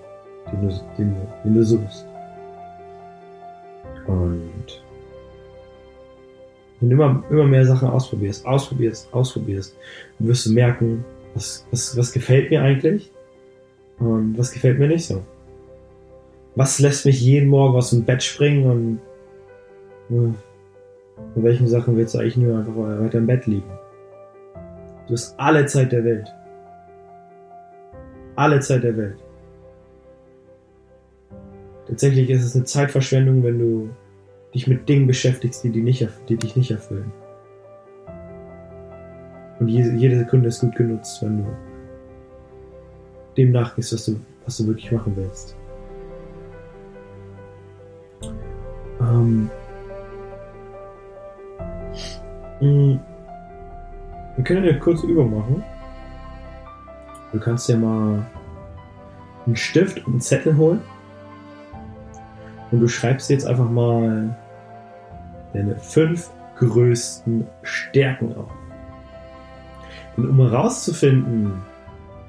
den 0.52 0.68
du, 0.68 0.80
den, 0.96 1.16
den 1.44 1.54
du 1.54 1.64
suchst. 1.64 2.06
Und 4.06 4.84
wenn 6.80 6.90
du 6.90 6.96
immer, 6.96 7.22
immer 7.30 7.44
mehr 7.44 7.66
Sachen 7.66 7.88
ausprobierst, 7.88 8.46
ausprobierst, 8.46 9.12
ausprobierst, 9.12 9.76
wirst 10.18 10.46
du 10.46 10.52
merken, 10.52 11.04
was, 11.34 11.66
was, 11.70 11.96
was 11.96 12.12
gefällt 12.12 12.50
mir 12.50 12.62
eigentlich 12.62 13.12
und 13.98 14.36
was 14.38 14.50
gefällt 14.50 14.78
mir 14.78 14.88
nicht 14.88 15.06
so. 15.06 15.22
Was 16.56 16.80
lässt 16.80 17.06
mich 17.06 17.20
jeden 17.20 17.48
Morgen 17.48 17.76
aus 17.76 17.90
dem 17.90 18.04
Bett 18.04 18.22
springen 18.22 19.00
und 20.08 20.16
äh, 20.16 20.32
bei 21.34 21.42
welchen 21.42 21.68
Sachen 21.68 21.96
willst 21.96 22.14
du 22.14 22.18
eigentlich 22.18 22.38
nur 22.38 22.58
einfach 22.58 22.74
weiter 22.74 23.18
im 23.18 23.26
Bett 23.26 23.46
liegen? 23.46 23.70
Du 25.06 25.12
hast 25.12 25.38
alle 25.38 25.66
Zeit 25.66 25.92
der 25.92 26.04
Welt. 26.04 26.32
Alle 28.36 28.60
Zeit 28.60 28.82
der 28.84 28.96
Welt. 28.96 29.18
Tatsächlich 31.86 32.30
ist 32.30 32.44
es 32.44 32.54
eine 32.54 32.64
Zeitverschwendung, 32.64 33.42
wenn 33.42 33.58
du 33.58 33.90
dich 34.54 34.66
mit 34.66 34.88
Dingen 34.88 35.06
beschäftigst, 35.06 35.62
die, 35.64 35.70
die, 35.70 35.82
nicht, 35.82 36.06
die 36.28 36.36
dich 36.36 36.56
nicht 36.56 36.70
erfüllen. 36.70 37.12
Und 39.58 39.68
jede, 39.68 39.92
jede 39.92 40.18
Sekunde 40.18 40.48
ist 40.48 40.60
gut 40.60 40.74
genutzt, 40.74 41.22
wenn 41.22 41.38
du 41.38 41.46
dem 43.36 43.52
nachgehst, 43.52 43.92
was 43.92 44.06
du, 44.06 44.20
was 44.44 44.56
du 44.56 44.66
wirklich 44.66 44.90
machen 44.90 45.12
willst. 45.16 45.56
Ähm, 49.00 49.50
hm. 52.58 53.00
wir 54.36 54.44
können 54.44 54.68
eine 54.68 54.78
kurze 54.78 55.06
Übung 55.06 55.36
machen. 55.36 55.62
Du 57.32 57.38
kannst 57.38 57.68
dir 57.68 57.76
mal 57.76 58.26
einen 59.46 59.56
Stift 59.56 59.98
und 60.06 60.14
einen 60.14 60.20
Zettel 60.20 60.56
holen. 60.56 60.80
Und 62.70 62.80
du 62.80 62.88
schreibst 62.88 63.30
jetzt 63.30 63.46
einfach 63.46 63.68
mal 63.68 64.34
deine 65.52 65.76
fünf 65.76 66.30
größten 66.58 67.46
Stärken 67.62 68.34
auf. 68.36 68.50
Und 70.16 70.28
um 70.28 70.36
herauszufinden, 70.38 71.62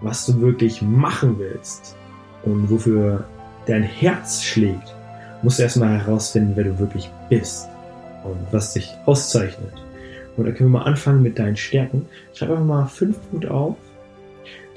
was 0.02 0.26
du 0.26 0.42
wirklich 0.42 0.82
machen 0.82 1.38
willst 1.38 1.96
und 2.44 2.70
wofür 2.70 3.26
dein 3.66 3.84
Herz 3.84 4.42
schlägt, 4.42 4.96
musst 5.42 5.60
du 5.60 5.64
erstmal 5.64 6.00
herausfinden, 6.00 6.54
wer 6.56 6.64
du 6.64 6.80
wirklich 6.80 7.10
bist 7.30 7.68
und 8.24 8.38
was 8.52 8.74
dich 8.74 8.94
auszeichnet. 9.06 9.74
Und 10.38 10.46
da 10.46 10.52
können 10.52 10.72
wir 10.72 10.80
mal 10.80 10.86
anfangen 10.86 11.22
mit 11.22 11.38
deinen 11.38 11.58
Stärken. 11.58 12.06
Schreib 12.34 12.52
einfach 12.52 12.66
mal 12.66 12.86
fünf 12.86 13.18
Punkte 13.30 13.52
auf, 13.52 13.76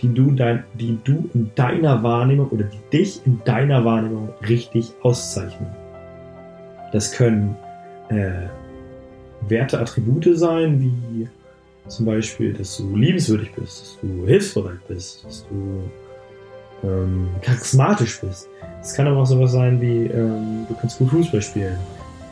die 0.03 0.13
du, 0.13 0.33
dein, 0.33 0.65
die 0.75 0.99
du 1.05 1.29
in 1.35 1.51
deiner 1.55 2.03
Wahrnehmung 2.03 2.49
oder 2.49 2.65
die 2.65 2.81
dich 2.93 3.21
in 3.27 3.41
deiner 3.45 3.85
Wahrnehmung 3.85 4.29
richtig 4.49 4.93
auszeichnen. 5.03 5.69
Das 6.93 7.13
können 7.13 7.57
äh, 8.09 8.49
Werte, 9.49 9.79
Attribute 9.79 10.37
sein, 10.37 10.81
wie 10.81 11.29
zum 11.89 12.07
Beispiel, 12.07 12.53
dass 12.53 12.77
du 12.79 12.97
liebenswürdig 12.97 13.53
bist, 13.55 13.83
dass 13.83 13.99
du 14.01 14.27
hilfsbereit 14.27 14.87
bist, 14.89 15.25
dass 15.25 15.47
du 15.49 15.83
ähm, 16.87 17.29
charismatisch 17.43 18.21
bist. 18.21 18.49
Es 18.81 18.95
kann 18.95 19.07
aber 19.07 19.19
auch 19.19 19.27
sowas 19.27 19.53
sein 19.53 19.81
wie, 19.81 20.07
ähm, 20.07 20.67
du 20.69 20.75
kannst 20.81 20.99
gut 20.99 21.11
Fußball 21.11 21.43
spielen, 21.43 21.79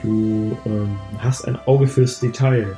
du 0.02 0.57
ähm, 0.66 0.97
hast 1.19 1.47
ein 1.47 1.57
Auge 1.66 1.87
fürs 1.87 2.21
Detail, 2.21 2.76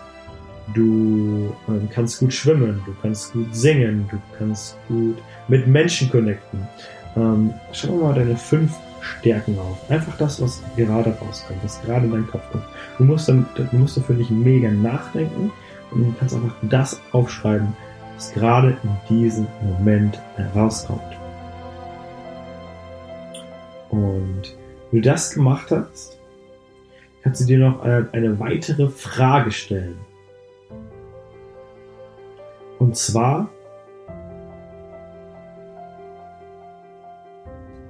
du 0.72 1.54
ähm, 1.68 1.88
kannst 1.92 2.20
gut 2.20 2.32
schwimmen, 2.32 2.80
du 2.86 2.94
kannst 3.02 3.32
gut 3.32 3.54
singen, 3.54 4.08
du 4.10 4.18
kannst 4.38 4.76
gut 4.88 5.18
mit 5.48 5.66
Menschen 5.66 6.10
connecten. 6.10 6.66
Ähm, 7.16 7.52
schau 7.72 7.96
mal 7.96 8.14
deine 8.14 8.36
fünf 8.36 8.72
Stärken 9.00 9.58
auf. 9.58 9.90
Einfach 9.90 10.16
das, 10.16 10.40
was 10.40 10.62
gerade 10.76 11.10
rauskommt, 11.20 11.62
was 11.62 11.82
gerade 11.82 12.06
in 12.06 12.12
deinem 12.12 12.26
Kopf 12.26 12.50
kommt. 12.50 12.64
Du 12.98 13.04
musst, 13.04 13.28
dann, 13.28 13.46
du 13.54 13.76
musst 13.76 13.96
dafür 13.96 14.16
nicht 14.16 14.30
mega 14.30 14.70
nachdenken, 14.70 15.50
und 15.90 16.06
du 16.06 16.14
kannst 16.18 16.34
einfach 16.34 16.56
das 16.62 17.00
aufschreiben, 17.12 17.68
was 18.16 18.32
gerade 18.32 18.76
in 18.82 18.96
diesem 19.08 19.46
Moment 19.62 20.20
herauskommt. 20.36 21.02
Und 23.90 24.56
wenn 24.90 25.02
du 25.02 25.08
das 25.08 25.34
gemacht 25.34 25.70
hast, 25.70 26.18
kannst 27.22 27.42
du 27.42 27.44
dir 27.44 27.58
noch 27.58 27.82
eine, 27.82 28.08
eine 28.12 28.38
weitere 28.40 28.88
Frage 28.88 29.52
stellen. 29.52 29.96
Und 32.78 32.96
zwar, 32.96 33.48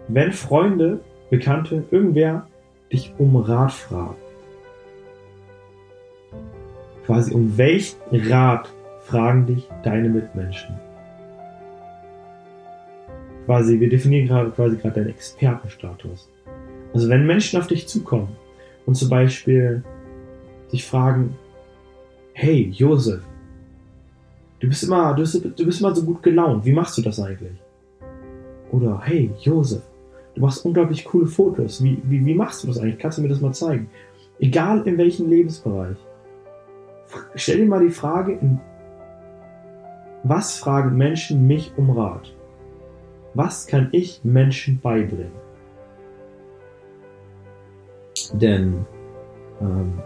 wenn 0.08 0.32
Freunde, 0.32 1.00
Bekannte, 1.30 1.84
irgendwer 1.90 2.46
dich 2.92 3.12
um 3.18 3.36
Rat 3.36 3.72
fragt, 3.72 4.18
quasi 7.06 7.34
um 7.34 7.56
welchen 7.56 7.98
Rat 8.30 8.70
fragen 9.02 9.46
dich 9.46 9.68
deine 9.82 10.08
Mitmenschen? 10.08 10.78
Quasi, 13.46 13.78
wir 13.78 13.90
definieren 13.90 14.28
gerade 14.28 14.50
quasi 14.50 14.76
gerade 14.76 14.94
deinen 15.00 15.10
Expertenstatus. 15.10 16.30
Also 16.94 17.08
wenn 17.08 17.26
Menschen 17.26 17.60
auf 17.60 17.66
dich 17.66 17.88
zukommen 17.88 18.36
und 18.86 18.94
zum 18.94 19.08
Beispiel 19.10 19.82
dich 20.72 20.84
fragen, 20.86 21.36
hey 22.32 22.70
Josef, 22.72 23.22
du 24.64 24.68
bist 24.70 24.84
immer, 24.84 25.14
du 25.14 25.22
bist, 25.22 25.44
du 25.44 25.64
bist 25.64 25.80
immer 25.80 25.94
so 25.94 26.02
gut 26.04 26.22
gelaunt, 26.22 26.64
wie 26.64 26.72
machst 26.72 26.96
du 26.98 27.02
das 27.02 27.20
eigentlich? 27.20 27.56
Oder 28.72 29.00
hey 29.02 29.30
Josef, 29.40 29.82
du 30.34 30.40
machst 30.40 30.64
unglaublich 30.64 31.04
coole 31.04 31.26
Fotos, 31.26 31.82
wie, 31.82 32.00
wie, 32.04 32.24
wie 32.24 32.34
machst 32.34 32.62
du 32.62 32.68
das 32.68 32.78
eigentlich? 32.78 32.98
Kannst 32.98 33.18
du 33.18 33.22
mir 33.22 33.28
das 33.28 33.40
mal 33.40 33.52
zeigen? 33.52 33.88
Egal 34.38 34.82
in 34.86 34.98
welchem 34.98 35.28
Lebensbereich 35.28 35.96
stell 37.34 37.58
dir 37.58 37.66
mal 37.66 37.80
die 37.80 37.92
Frage, 37.92 38.38
was 40.22 40.56
fragen 40.56 40.96
Menschen 40.96 41.46
mich 41.46 41.72
um 41.76 41.90
Rat? 41.90 42.34
Was 43.34 43.66
kann 43.66 43.88
ich 43.92 44.20
Menschen 44.24 44.80
beibringen? 44.80 45.32
Denn, 48.32 48.86
ähm, 49.60 50.00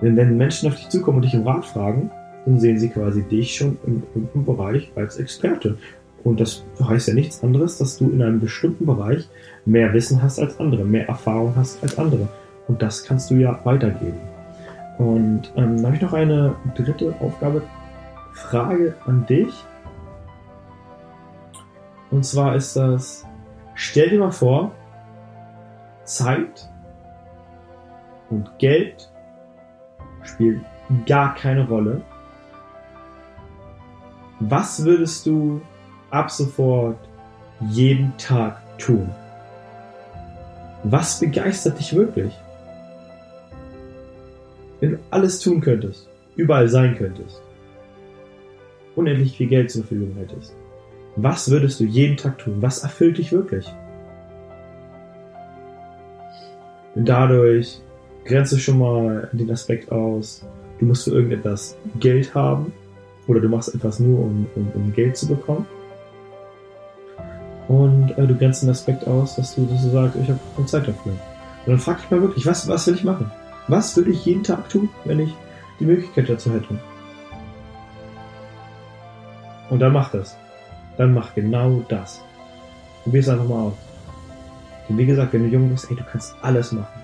denn 0.00 0.16
wenn 0.16 0.36
Menschen 0.36 0.68
auf 0.68 0.76
dich 0.76 0.88
zukommen 0.90 1.16
und 1.16 1.24
dich 1.24 1.34
um 1.34 1.46
Rat 1.46 1.64
fragen, 1.64 2.10
dann 2.44 2.60
sehen 2.60 2.78
sie 2.78 2.88
quasi 2.88 3.22
dich 3.22 3.56
schon 3.56 3.78
im, 3.86 4.02
im, 4.14 4.28
im 4.34 4.44
Bereich 4.44 4.92
als 4.96 5.16
Experte. 5.16 5.78
Und 6.24 6.40
das 6.40 6.64
heißt 6.82 7.08
ja 7.08 7.14
nichts 7.14 7.42
anderes, 7.42 7.78
dass 7.78 7.98
du 7.98 8.10
in 8.10 8.22
einem 8.22 8.40
bestimmten 8.40 8.86
Bereich 8.86 9.28
mehr 9.66 9.92
Wissen 9.92 10.22
hast 10.22 10.38
als 10.38 10.58
andere, 10.58 10.84
mehr 10.84 11.06
Erfahrung 11.08 11.54
hast 11.56 11.82
als 11.82 11.98
andere. 11.98 12.28
Und 12.66 12.80
das 12.80 13.04
kannst 13.04 13.30
du 13.30 13.34
ja 13.34 13.60
weitergeben. 13.64 14.18
Und 14.98 15.52
ähm, 15.56 15.76
dann 15.76 15.86
habe 15.86 15.96
ich 15.96 16.02
noch 16.02 16.12
eine 16.12 16.54
dritte 16.74 17.14
Aufgabe, 17.20 17.62
Frage 18.32 18.94
an 19.06 19.26
dich. 19.26 19.52
Und 22.10 22.24
zwar 22.24 22.54
ist 22.56 22.76
das, 22.76 23.26
stell 23.74 24.10
dir 24.10 24.20
mal 24.20 24.30
vor, 24.30 24.72
Zeit 26.04 26.70
und 28.30 28.50
Geld 28.58 29.10
spielen 30.22 30.64
gar 31.06 31.34
keine 31.34 31.66
Rolle. 31.66 32.02
Was 34.48 34.84
würdest 34.84 35.24
du 35.24 35.62
ab 36.10 36.30
sofort 36.30 36.98
jeden 37.70 38.12
Tag 38.18 38.60
tun? 38.76 39.08
Was 40.82 41.18
begeistert 41.18 41.78
dich 41.78 41.94
wirklich? 41.94 42.34
Wenn 44.80 44.92
du 44.92 44.98
alles 45.10 45.40
tun 45.40 45.62
könntest, 45.62 46.10
überall 46.36 46.68
sein 46.68 46.94
könntest, 46.94 47.40
unendlich 48.94 49.34
viel 49.34 49.46
Geld 49.46 49.70
zur 49.70 49.82
Verfügung 49.82 50.14
hättest, 50.16 50.54
was 51.16 51.50
würdest 51.50 51.80
du 51.80 51.84
jeden 51.84 52.18
Tag 52.18 52.36
tun? 52.36 52.60
Was 52.60 52.82
erfüllt 52.82 53.16
dich 53.16 53.32
wirklich? 53.32 53.66
Und 56.94 57.08
dadurch 57.08 57.80
grenzt 58.26 58.52
du 58.52 58.58
schon 58.58 58.78
mal 58.78 59.30
den 59.32 59.50
Aspekt 59.50 59.90
aus, 59.90 60.44
du 60.80 60.84
musst 60.84 61.04
für 61.04 61.12
irgendetwas 61.12 61.78
Geld 61.98 62.34
haben 62.34 62.74
oder 63.26 63.40
du 63.40 63.48
machst 63.48 63.74
etwas 63.74 64.00
nur, 64.00 64.20
um, 64.20 64.46
um, 64.54 64.70
um 64.74 64.92
Geld 64.92 65.16
zu 65.16 65.26
bekommen. 65.28 65.66
Und 67.68 68.10
äh, 68.18 68.26
du 68.26 68.36
grenzt 68.36 68.62
den 68.62 68.70
Aspekt 68.70 69.06
aus, 69.06 69.36
dass 69.36 69.54
du, 69.54 69.64
dass 69.66 69.82
du 69.82 69.90
sagst, 69.90 70.16
ich 70.16 70.28
habe 70.28 70.38
keine 70.54 70.66
Zeit 70.66 70.88
dafür. 70.88 71.12
Und 71.12 71.72
dann 71.72 71.78
frag 71.78 72.00
dich 72.00 72.10
mal 72.10 72.20
wirklich, 72.20 72.46
was, 72.46 72.68
was 72.68 72.86
will 72.86 72.94
ich 72.94 73.04
machen? 73.04 73.30
Was 73.68 73.96
würde 73.96 74.10
ich 74.10 74.24
jeden 74.26 74.42
Tag 74.42 74.68
tun, 74.68 74.90
wenn 75.04 75.20
ich 75.20 75.34
die 75.80 75.86
Möglichkeit 75.86 76.28
dazu 76.28 76.52
hätte? 76.52 76.78
Und 79.70 79.80
dann 79.80 79.92
mach 79.92 80.10
das. 80.10 80.36
Dann 80.98 81.14
mach 81.14 81.34
genau 81.34 81.82
das. 81.88 82.22
Probier 83.02 83.20
es 83.20 83.28
einfach 83.28 83.48
mal 83.48 83.68
aus. 83.68 83.74
Und 84.88 84.98
wie 84.98 85.06
gesagt, 85.06 85.32
wenn 85.32 85.44
du 85.44 85.48
jung 85.48 85.70
bist, 85.70 85.90
ey, 85.90 85.96
du 85.96 86.04
kannst 86.04 86.34
alles 86.42 86.72
machen. 86.72 87.02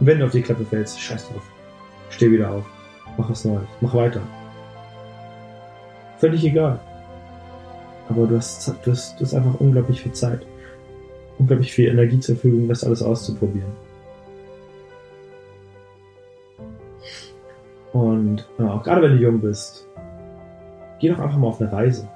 Und 0.00 0.06
wenn 0.06 0.18
du 0.18 0.24
auf 0.24 0.32
die 0.32 0.42
Klappe 0.42 0.64
fällst, 0.64 1.00
scheiß 1.00 1.28
drauf. 1.28 1.42
Steh 2.10 2.30
wieder 2.30 2.50
auf. 2.50 2.64
Mach 3.16 3.30
was 3.30 3.44
Neues. 3.44 3.66
Mach 3.80 3.94
weiter. 3.94 4.20
Völlig 6.18 6.44
egal. 6.44 6.80
Aber 8.08 8.26
du 8.26 8.36
hast, 8.36 8.68
du 8.84 8.90
hast, 8.90 9.18
du 9.18 9.24
hast 9.24 9.34
einfach 9.34 9.60
unglaublich 9.60 10.00
viel 10.00 10.12
Zeit. 10.12 10.46
Unglaublich 11.38 11.72
viel 11.72 11.88
Energie 11.88 12.20
zur 12.20 12.36
Verfügung, 12.36 12.68
das 12.68 12.84
alles 12.84 13.02
auszuprobieren. 13.02 13.72
Und 17.92 18.46
ja, 18.58 18.72
auch 18.72 18.82
gerade 18.82 19.02
wenn 19.02 19.12
du 19.12 19.22
jung 19.22 19.40
bist, 19.40 19.86
geh 21.00 21.08
doch 21.08 21.18
einfach 21.18 21.38
mal 21.38 21.48
auf 21.48 21.60
eine 21.60 21.72
Reise. 21.72 22.08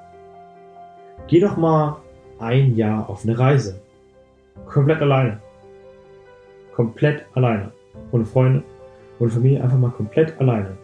Geh 1.26 1.40
doch 1.40 1.56
mal 1.56 1.96
ein 2.38 2.76
Jahr 2.76 3.08
auf 3.08 3.24
eine 3.24 3.38
Reise. 3.38 3.80
Komplett 4.66 5.00
alleine. 5.00 5.40
Komplett 6.74 7.24
alleine. 7.34 7.72
Ohne 8.12 8.24
Freunde, 8.24 8.62
ohne 9.18 9.30
Familie, 9.30 9.62
einfach 9.62 9.78
mal 9.78 9.90
komplett 9.90 10.38
alleine. 10.40 10.76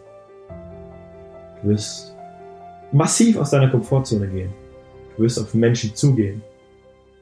Du 1.61 1.69
wirst 1.69 2.16
massiv 2.91 3.37
aus 3.37 3.51
deiner 3.51 3.69
Komfortzone 3.69 4.27
gehen. 4.27 4.53
Du 5.15 5.23
wirst 5.23 5.39
auf 5.39 5.53
Menschen 5.53 5.95
zugehen. 5.95 6.41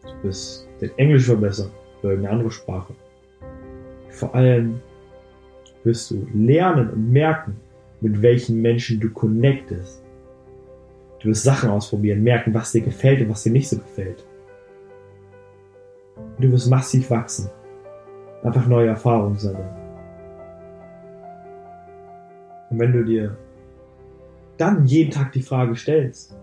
Du 0.03 0.27
wirst 0.27 0.67
den 0.81 0.91
Englisch 0.97 1.25
verbessern 1.25 1.71
oder 2.01 2.11
irgendeine 2.11 2.35
andere 2.35 2.51
Sprache. 2.51 2.93
Vor 4.09 4.33
allem 4.35 4.79
wirst 5.83 6.11
du 6.11 6.27
lernen 6.33 6.89
und 6.89 7.11
merken, 7.11 7.57
mit 8.01 8.21
welchen 8.21 8.61
Menschen 8.61 8.99
du 8.99 9.09
connectest. 9.09 10.03
Du 11.19 11.29
wirst 11.29 11.43
Sachen 11.43 11.69
ausprobieren, 11.69 12.23
merken, 12.23 12.53
was 12.53 12.71
dir 12.71 12.81
gefällt 12.81 13.21
und 13.21 13.29
was 13.29 13.43
dir 13.43 13.51
nicht 13.51 13.69
so 13.69 13.77
gefällt. 13.77 14.25
Du 16.39 16.51
wirst 16.51 16.69
massiv 16.69 17.09
wachsen. 17.09 17.49
Einfach 18.43 18.67
neue 18.67 18.89
Erfahrungen 18.89 19.37
sammeln. 19.37 19.69
Und 22.69 22.79
wenn 22.79 22.91
du 22.91 23.03
dir 23.03 23.37
dann 24.57 24.85
jeden 24.85 25.11
Tag 25.11 25.31
die 25.31 25.41
Frage 25.41 25.75
stellst, 25.75 26.35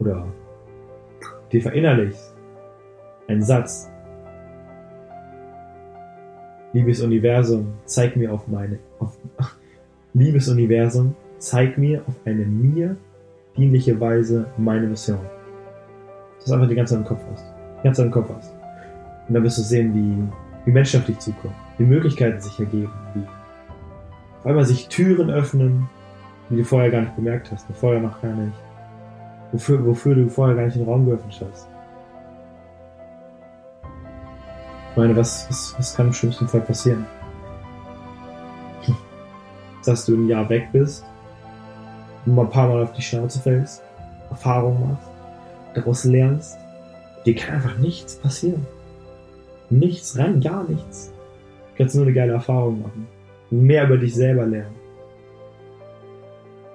oder 0.00 0.26
dir 1.52 1.62
verinnerlichst, 1.62 2.34
ein 3.28 3.42
Satz, 3.42 3.90
liebes 6.72 7.00
Universum, 7.00 7.74
zeig 7.84 8.16
mir 8.16 8.32
auf 8.32 8.48
meine, 8.48 8.78
auf, 8.98 9.16
liebes 10.14 10.48
Universum, 10.48 11.14
zeig 11.38 11.78
mir 11.78 12.02
auf 12.06 12.14
eine 12.24 12.44
mir 12.44 12.96
dienliche 13.56 13.98
Weise 14.00 14.46
meine 14.56 14.86
Mission. 14.86 15.20
Das 16.36 16.46
ist 16.46 16.52
einfach 16.52 16.68
die 16.68 16.74
ganze 16.74 16.94
Zeit 16.94 17.02
im 17.02 17.08
Kopf 17.08 17.22
hast. 17.30 17.44
Die 17.78 17.84
ganze 17.84 17.98
Zeit 17.98 18.06
im 18.06 18.12
Kopf 18.12 18.30
hast. 18.34 18.54
Und 19.28 19.34
dann 19.34 19.44
wirst 19.44 19.58
du 19.58 19.62
sehen, 19.62 19.94
wie, 19.94 20.66
wie 20.66 20.72
Menschen 20.72 21.00
auf 21.00 21.06
dich 21.06 21.18
zukommen, 21.18 21.54
wie 21.78 21.84
Möglichkeiten 21.84 22.40
sich 22.40 22.58
ergeben, 22.58 22.92
wie 23.14 23.26
auf 24.40 24.46
einmal 24.46 24.64
sich 24.64 24.88
Türen 24.88 25.30
öffnen, 25.30 25.88
die 26.48 26.56
du 26.56 26.64
vorher 26.64 26.90
gar 26.90 27.02
nicht 27.02 27.14
bemerkt 27.14 27.52
hast, 27.52 27.66
vorher 27.74 28.00
noch 28.00 28.20
gar 28.22 28.32
nicht, 28.32 28.56
wofür, 29.52 29.84
wofür 29.84 30.14
du 30.14 30.28
vorher 30.28 30.56
gar 30.56 30.64
nicht 30.64 30.76
den 30.76 30.84
Raum 30.84 31.04
geöffnet 31.04 31.44
hast. 31.50 31.68
Ich 34.90 34.96
meine, 34.96 35.14
was, 35.14 35.46
was, 35.48 35.74
was 35.78 35.94
kann 35.94 36.06
im 36.06 36.12
schlimmsten 36.12 36.48
Fall 36.48 36.62
passieren? 36.62 37.06
Dass 39.84 40.06
du 40.06 40.14
ein 40.14 40.26
Jahr 40.26 40.48
weg 40.48 40.68
bist, 40.72 41.04
mal 42.24 42.42
ein 42.42 42.50
paar 42.50 42.68
Mal 42.68 42.82
auf 42.82 42.92
die 42.92 43.02
Schnauze 43.02 43.40
fällst, 43.40 43.82
Erfahrung 44.30 44.88
machst, 44.88 45.08
daraus 45.74 46.04
lernst. 46.04 46.58
Dir 47.26 47.34
kann 47.34 47.56
einfach 47.56 47.76
nichts 47.78 48.16
passieren. 48.16 48.66
Nichts, 49.68 50.18
rein 50.18 50.40
gar 50.40 50.64
nichts. 50.64 51.12
Du 51.70 51.78
kannst 51.78 51.94
nur 51.94 52.04
eine 52.04 52.14
geile 52.14 52.32
Erfahrung 52.32 52.82
machen. 52.82 53.06
Mehr 53.50 53.86
über 53.86 53.96
dich 53.96 54.14
selber 54.14 54.46
lernen. 54.46 54.74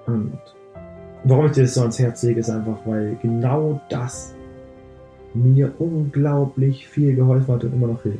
Und 0.05 0.39
warum 1.23 1.47
ich 1.47 1.53
dir 1.53 1.63
das 1.63 1.73
so 1.73 1.81
ans 1.81 1.99
Herz 1.99 2.21
lege, 2.23 2.41
ist 2.41 2.49
einfach, 2.49 2.77
weil 2.85 3.17
genau 3.21 3.81
das 3.89 4.35
mir 5.33 5.73
unglaublich 5.79 6.87
viel 6.87 7.15
geholfen 7.15 7.53
hat 7.53 7.63
und 7.63 7.73
immer 7.73 7.87
noch 7.87 8.03
hilft. 8.03 8.19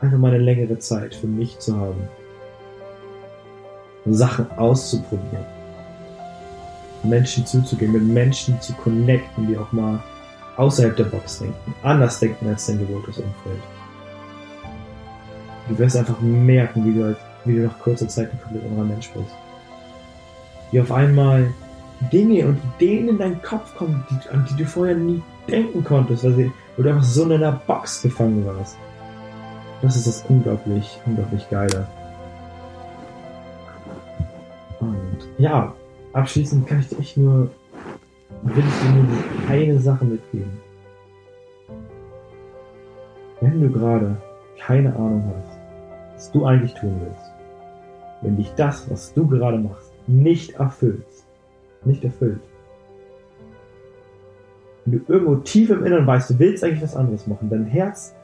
Einfach 0.00 0.18
mal 0.18 0.32
eine 0.32 0.42
längere 0.42 0.78
Zeit 0.78 1.14
für 1.14 1.26
mich 1.26 1.58
zu 1.58 1.76
haben. 1.76 2.08
Sachen 4.06 4.50
auszuprobieren. 4.52 5.44
Menschen 7.02 7.46
zuzugehen, 7.46 7.92
mit 7.92 8.02
Menschen 8.02 8.60
zu 8.60 8.72
connecten, 8.74 9.46
die 9.46 9.56
auch 9.56 9.72
mal 9.72 10.02
außerhalb 10.56 10.96
der 10.96 11.04
Box 11.04 11.38
denken, 11.38 11.74
anders 11.82 12.18
denken 12.18 12.48
als 12.48 12.66
dein 12.66 12.78
gewohntes 12.78 13.18
Umfeld. 13.18 13.62
Du 15.68 15.78
wirst 15.78 15.96
einfach 15.96 16.20
merken, 16.20 16.84
wie 16.84 16.98
du, 16.98 17.04
halt, 17.04 17.16
wie 17.44 17.56
du 17.56 17.62
nach 17.62 17.78
kurzer 17.78 18.08
Zeit 18.08 18.32
ein 18.32 18.40
komplett 18.40 18.64
anderer 18.64 18.84
Mensch 18.84 19.10
bist. 19.10 19.34
Wie 20.70 20.80
auf 20.80 20.92
einmal 20.92 21.52
Dinge 22.12 22.46
und 22.46 22.58
Ideen 22.76 23.08
in 23.08 23.18
deinen 23.18 23.42
Kopf 23.42 23.74
kommen, 23.76 24.04
die, 24.10 24.28
an 24.30 24.46
die 24.50 24.56
du 24.56 24.66
vorher 24.66 24.94
nie 24.94 25.22
denken 25.48 25.82
konntest, 25.82 26.24
weil, 26.24 26.34
sie, 26.34 26.52
weil 26.76 26.84
du 26.84 26.90
einfach 26.90 27.04
so 27.04 27.24
in 27.24 27.32
einer 27.32 27.52
Box 27.52 28.02
gefangen 28.02 28.44
warst. 28.46 28.76
Das 29.82 29.96
ist 29.96 30.06
das 30.06 30.24
unglaublich, 30.28 31.00
unglaublich 31.06 31.48
Geile. 31.50 31.86
Und 34.80 35.18
ja, 35.38 35.72
abschließend 36.12 36.66
kann 36.66 36.80
ich 36.80 36.88
dir 36.88 36.98
echt 36.98 37.16
nur, 37.16 37.50
will 38.42 38.64
ich 38.66 38.88
dir 38.88 38.92
nur 38.92 39.50
eine 39.50 39.80
Sache 39.80 40.04
mitgeben. 40.04 40.60
Wenn 43.40 43.60
du 43.60 43.70
gerade 43.70 44.16
keine 44.58 44.94
Ahnung 44.94 45.32
hast, 45.36 45.47
was 46.18 46.32
du 46.32 46.44
eigentlich 46.44 46.74
tun 46.74 47.00
willst, 47.00 47.32
wenn 48.22 48.36
dich 48.36 48.52
das, 48.56 48.90
was 48.90 49.14
du 49.14 49.28
gerade 49.28 49.56
machst, 49.56 49.92
nicht 50.08 50.54
erfüllst, 50.54 51.24
nicht 51.84 52.02
erfüllt, 52.02 52.40
wenn 54.84 54.98
du 54.98 55.12
irgendwo 55.12 55.36
tief 55.36 55.70
im 55.70 55.86
Inneren 55.86 56.08
weißt, 56.08 56.30
du 56.30 56.38
willst 56.40 56.64
eigentlich 56.64 56.82
was 56.82 56.96
anderes 56.96 57.28
machen, 57.28 57.48
dein 57.50 57.66
Herz 57.66 58.16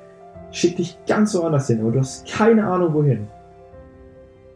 schickt 0.51 0.81
dich 0.81 0.99
ganz 1.07 1.37
woanders 1.37 1.69
hin, 1.69 1.83
aber 1.83 1.93
du 1.93 2.01
hast 2.01 2.27
keine 2.27 2.67
Ahnung 2.67 2.95
wohin, 2.95 3.29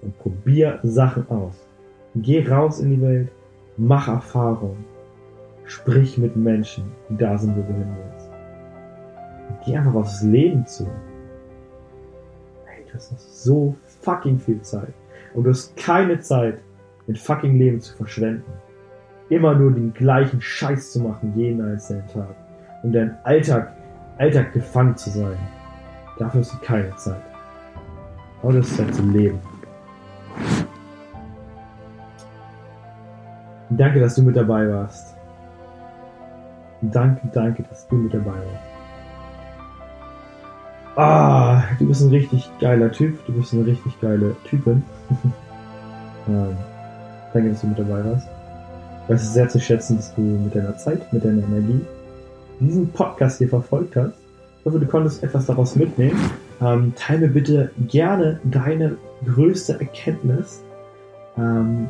dann 0.02 0.12
probier 0.18 0.80
Sachen 0.82 1.28
aus. 1.30 1.54
Geh 2.16 2.44
raus 2.44 2.80
in 2.80 2.90
die 2.90 3.00
Welt, 3.00 3.30
mach 3.76 4.08
Erfahrung, 4.08 4.78
sprich 5.64 6.18
mit 6.18 6.34
Menschen, 6.34 6.90
die 7.08 7.16
da 7.16 7.38
sind, 7.38 7.56
wo 7.56 7.60
du 7.60 7.72
hin 7.72 7.96
willst. 8.02 8.30
geh 9.64 9.76
einfach 9.76 9.94
aufs 9.94 10.22
Leben 10.24 10.66
zu. 10.66 10.88
Hast 12.98 13.12
noch 13.12 13.18
so 13.18 13.76
fucking 14.02 14.38
viel 14.38 14.60
Zeit. 14.62 14.92
Und 15.34 15.44
du 15.44 15.50
hast 15.50 15.76
keine 15.76 16.20
Zeit, 16.20 16.58
mit 17.06 17.18
fucking 17.18 17.56
Leben 17.56 17.80
zu 17.80 17.96
verschwenden 17.96 18.52
immer 19.28 19.54
nur 19.54 19.72
den 19.72 19.92
gleichen 19.92 20.40
Scheiß 20.40 20.92
zu 20.92 21.00
machen, 21.00 21.32
jeden 21.36 21.60
einzelnen 21.60 22.06
Tag. 22.08 22.34
Und 22.82 22.92
dein 22.92 23.16
Alltag, 23.24 23.72
Alltag 24.18 24.52
gefangen 24.52 24.96
zu 24.96 25.10
sein. 25.10 25.38
Dafür 26.18 26.40
hast 26.40 26.54
du 26.54 26.58
keine 26.58 26.94
Zeit. 26.96 27.22
Aber 28.42 28.52
das 28.52 28.68
ist 28.68 28.76
Zeit 28.76 28.94
zu 28.94 29.02
leben. 29.02 29.38
Danke, 33.70 34.00
dass 34.00 34.14
du 34.14 34.22
mit 34.22 34.36
dabei 34.36 34.68
warst. 34.68 35.14
Danke, 36.80 37.28
danke, 37.32 37.64
dass 37.64 37.86
du 37.88 37.96
mit 37.96 38.14
dabei 38.14 38.30
warst. 38.30 38.67
Ah, 40.98 41.62
du 41.78 41.86
bist 41.86 42.02
ein 42.02 42.08
richtig 42.08 42.50
geiler 42.58 42.90
Typ. 42.90 43.24
Du 43.24 43.32
bist 43.32 43.54
eine 43.54 43.64
richtig 43.64 44.00
geile 44.00 44.34
Typin. 44.42 44.82
ähm, 46.28 46.56
danke, 47.32 47.50
dass 47.50 47.60
du 47.60 47.68
mit 47.68 47.78
dabei 47.78 48.04
warst. 48.04 48.26
Ich 49.04 49.10
weiß 49.10 49.22
es 49.22 49.32
sehr 49.32 49.48
zu 49.48 49.60
schätzen, 49.60 49.98
dass 49.98 50.12
du 50.16 50.22
mit 50.22 50.56
deiner 50.56 50.76
Zeit, 50.76 51.12
mit 51.12 51.24
deiner 51.24 51.44
Energie 51.44 51.82
diesen 52.58 52.88
Podcast 52.90 53.38
hier 53.38 53.48
verfolgt 53.48 53.94
hast. 53.94 54.14
Ich 54.58 54.66
hoffe, 54.66 54.80
du 54.80 54.86
konntest 54.86 55.22
etwas 55.22 55.46
daraus 55.46 55.76
mitnehmen. 55.76 56.18
Ähm, 56.60 56.92
teile 56.96 57.28
mir 57.28 57.28
bitte 57.28 57.70
gerne 57.86 58.40
deine 58.42 58.96
größte 59.24 59.74
Erkenntnis. 59.74 60.64
Ähm, 61.36 61.86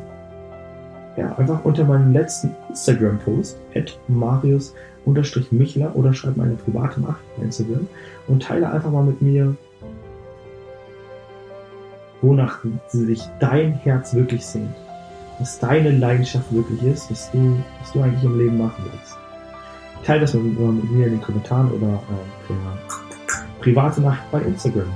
ja, 1.19 1.35
einfach 1.37 1.65
unter 1.65 1.83
meinem 1.83 2.13
letzten 2.13 2.55
Instagram-Post, 2.69 3.57
at 3.75 3.99
marius-michler 4.07 5.93
oder 5.95 6.13
schreib 6.13 6.37
meine 6.37 6.53
private 6.53 7.01
Nachricht 7.01 7.35
bei 7.37 7.43
Instagram 7.43 7.87
und 8.27 8.43
teile 8.43 8.71
einfach 8.71 8.89
mal 8.89 9.03
mit 9.03 9.21
mir, 9.21 9.55
wonach 12.21 12.63
sich 12.87 13.21
dein 13.39 13.73
Herz 13.73 14.13
wirklich 14.13 14.45
sehnt. 14.45 14.73
Was 15.39 15.59
deine 15.59 15.91
Leidenschaft 15.91 16.53
wirklich 16.53 16.83
ist, 16.83 17.11
was 17.11 17.31
du, 17.31 17.57
was 17.81 17.91
du 17.91 18.01
eigentlich 18.01 18.23
im 18.23 18.37
Leben 18.37 18.57
machen 18.57 18.85
willst. 18.91 19.15
Teile 20.05 20.21
das 20.21 20.33
mit, 20.33 20.57
mit 20.57 20.91
mir 20.91 21.07
in 21.07 21.13
den 21.13 21.21
Kommentaren 21.21 21.69
oder 21.71 21.87
äh, 21.87 22.47
per 22.47 22.55
private 23.59 24.01
Nachricht 24.01 24.31
bei 24.31 24.41
Instagram. 24.41 24.87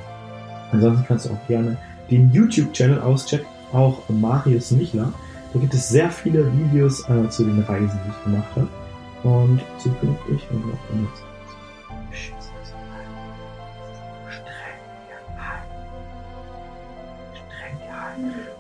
Ansonsten 0.72 1.06
kannst 1.06 1.26
du 1.26 1.32
auch 1.32 1.48
gerne 1.48 1.78
den 2.10 2.32
YouTube-Channel 2.32 3.02
auschecken, 3.02 3.48
auch 3.74 4.02
Marius 4.10 4.72
Michler. 4.72 5.12
Da 5.54 5.60
gibt 5.60 5.74
es 5.76 5.90
sehr 5.90 6.10
viele 6.10 6.52
Videos 6.52 7.08
äh, 7.08 7.30
zu 7.30 7.44
den 7.44 7.60
Reisen, 7.62 8.00
die 8.04 8.10
ich 8.10 8.24
gemacht 8.24 8.50
habe. 8.56 8.68
Und 9.24 9.62
zukünftig 9.78 10.48
und 10.52 10.74
auch 10.74 10.80
der 10.90 10.98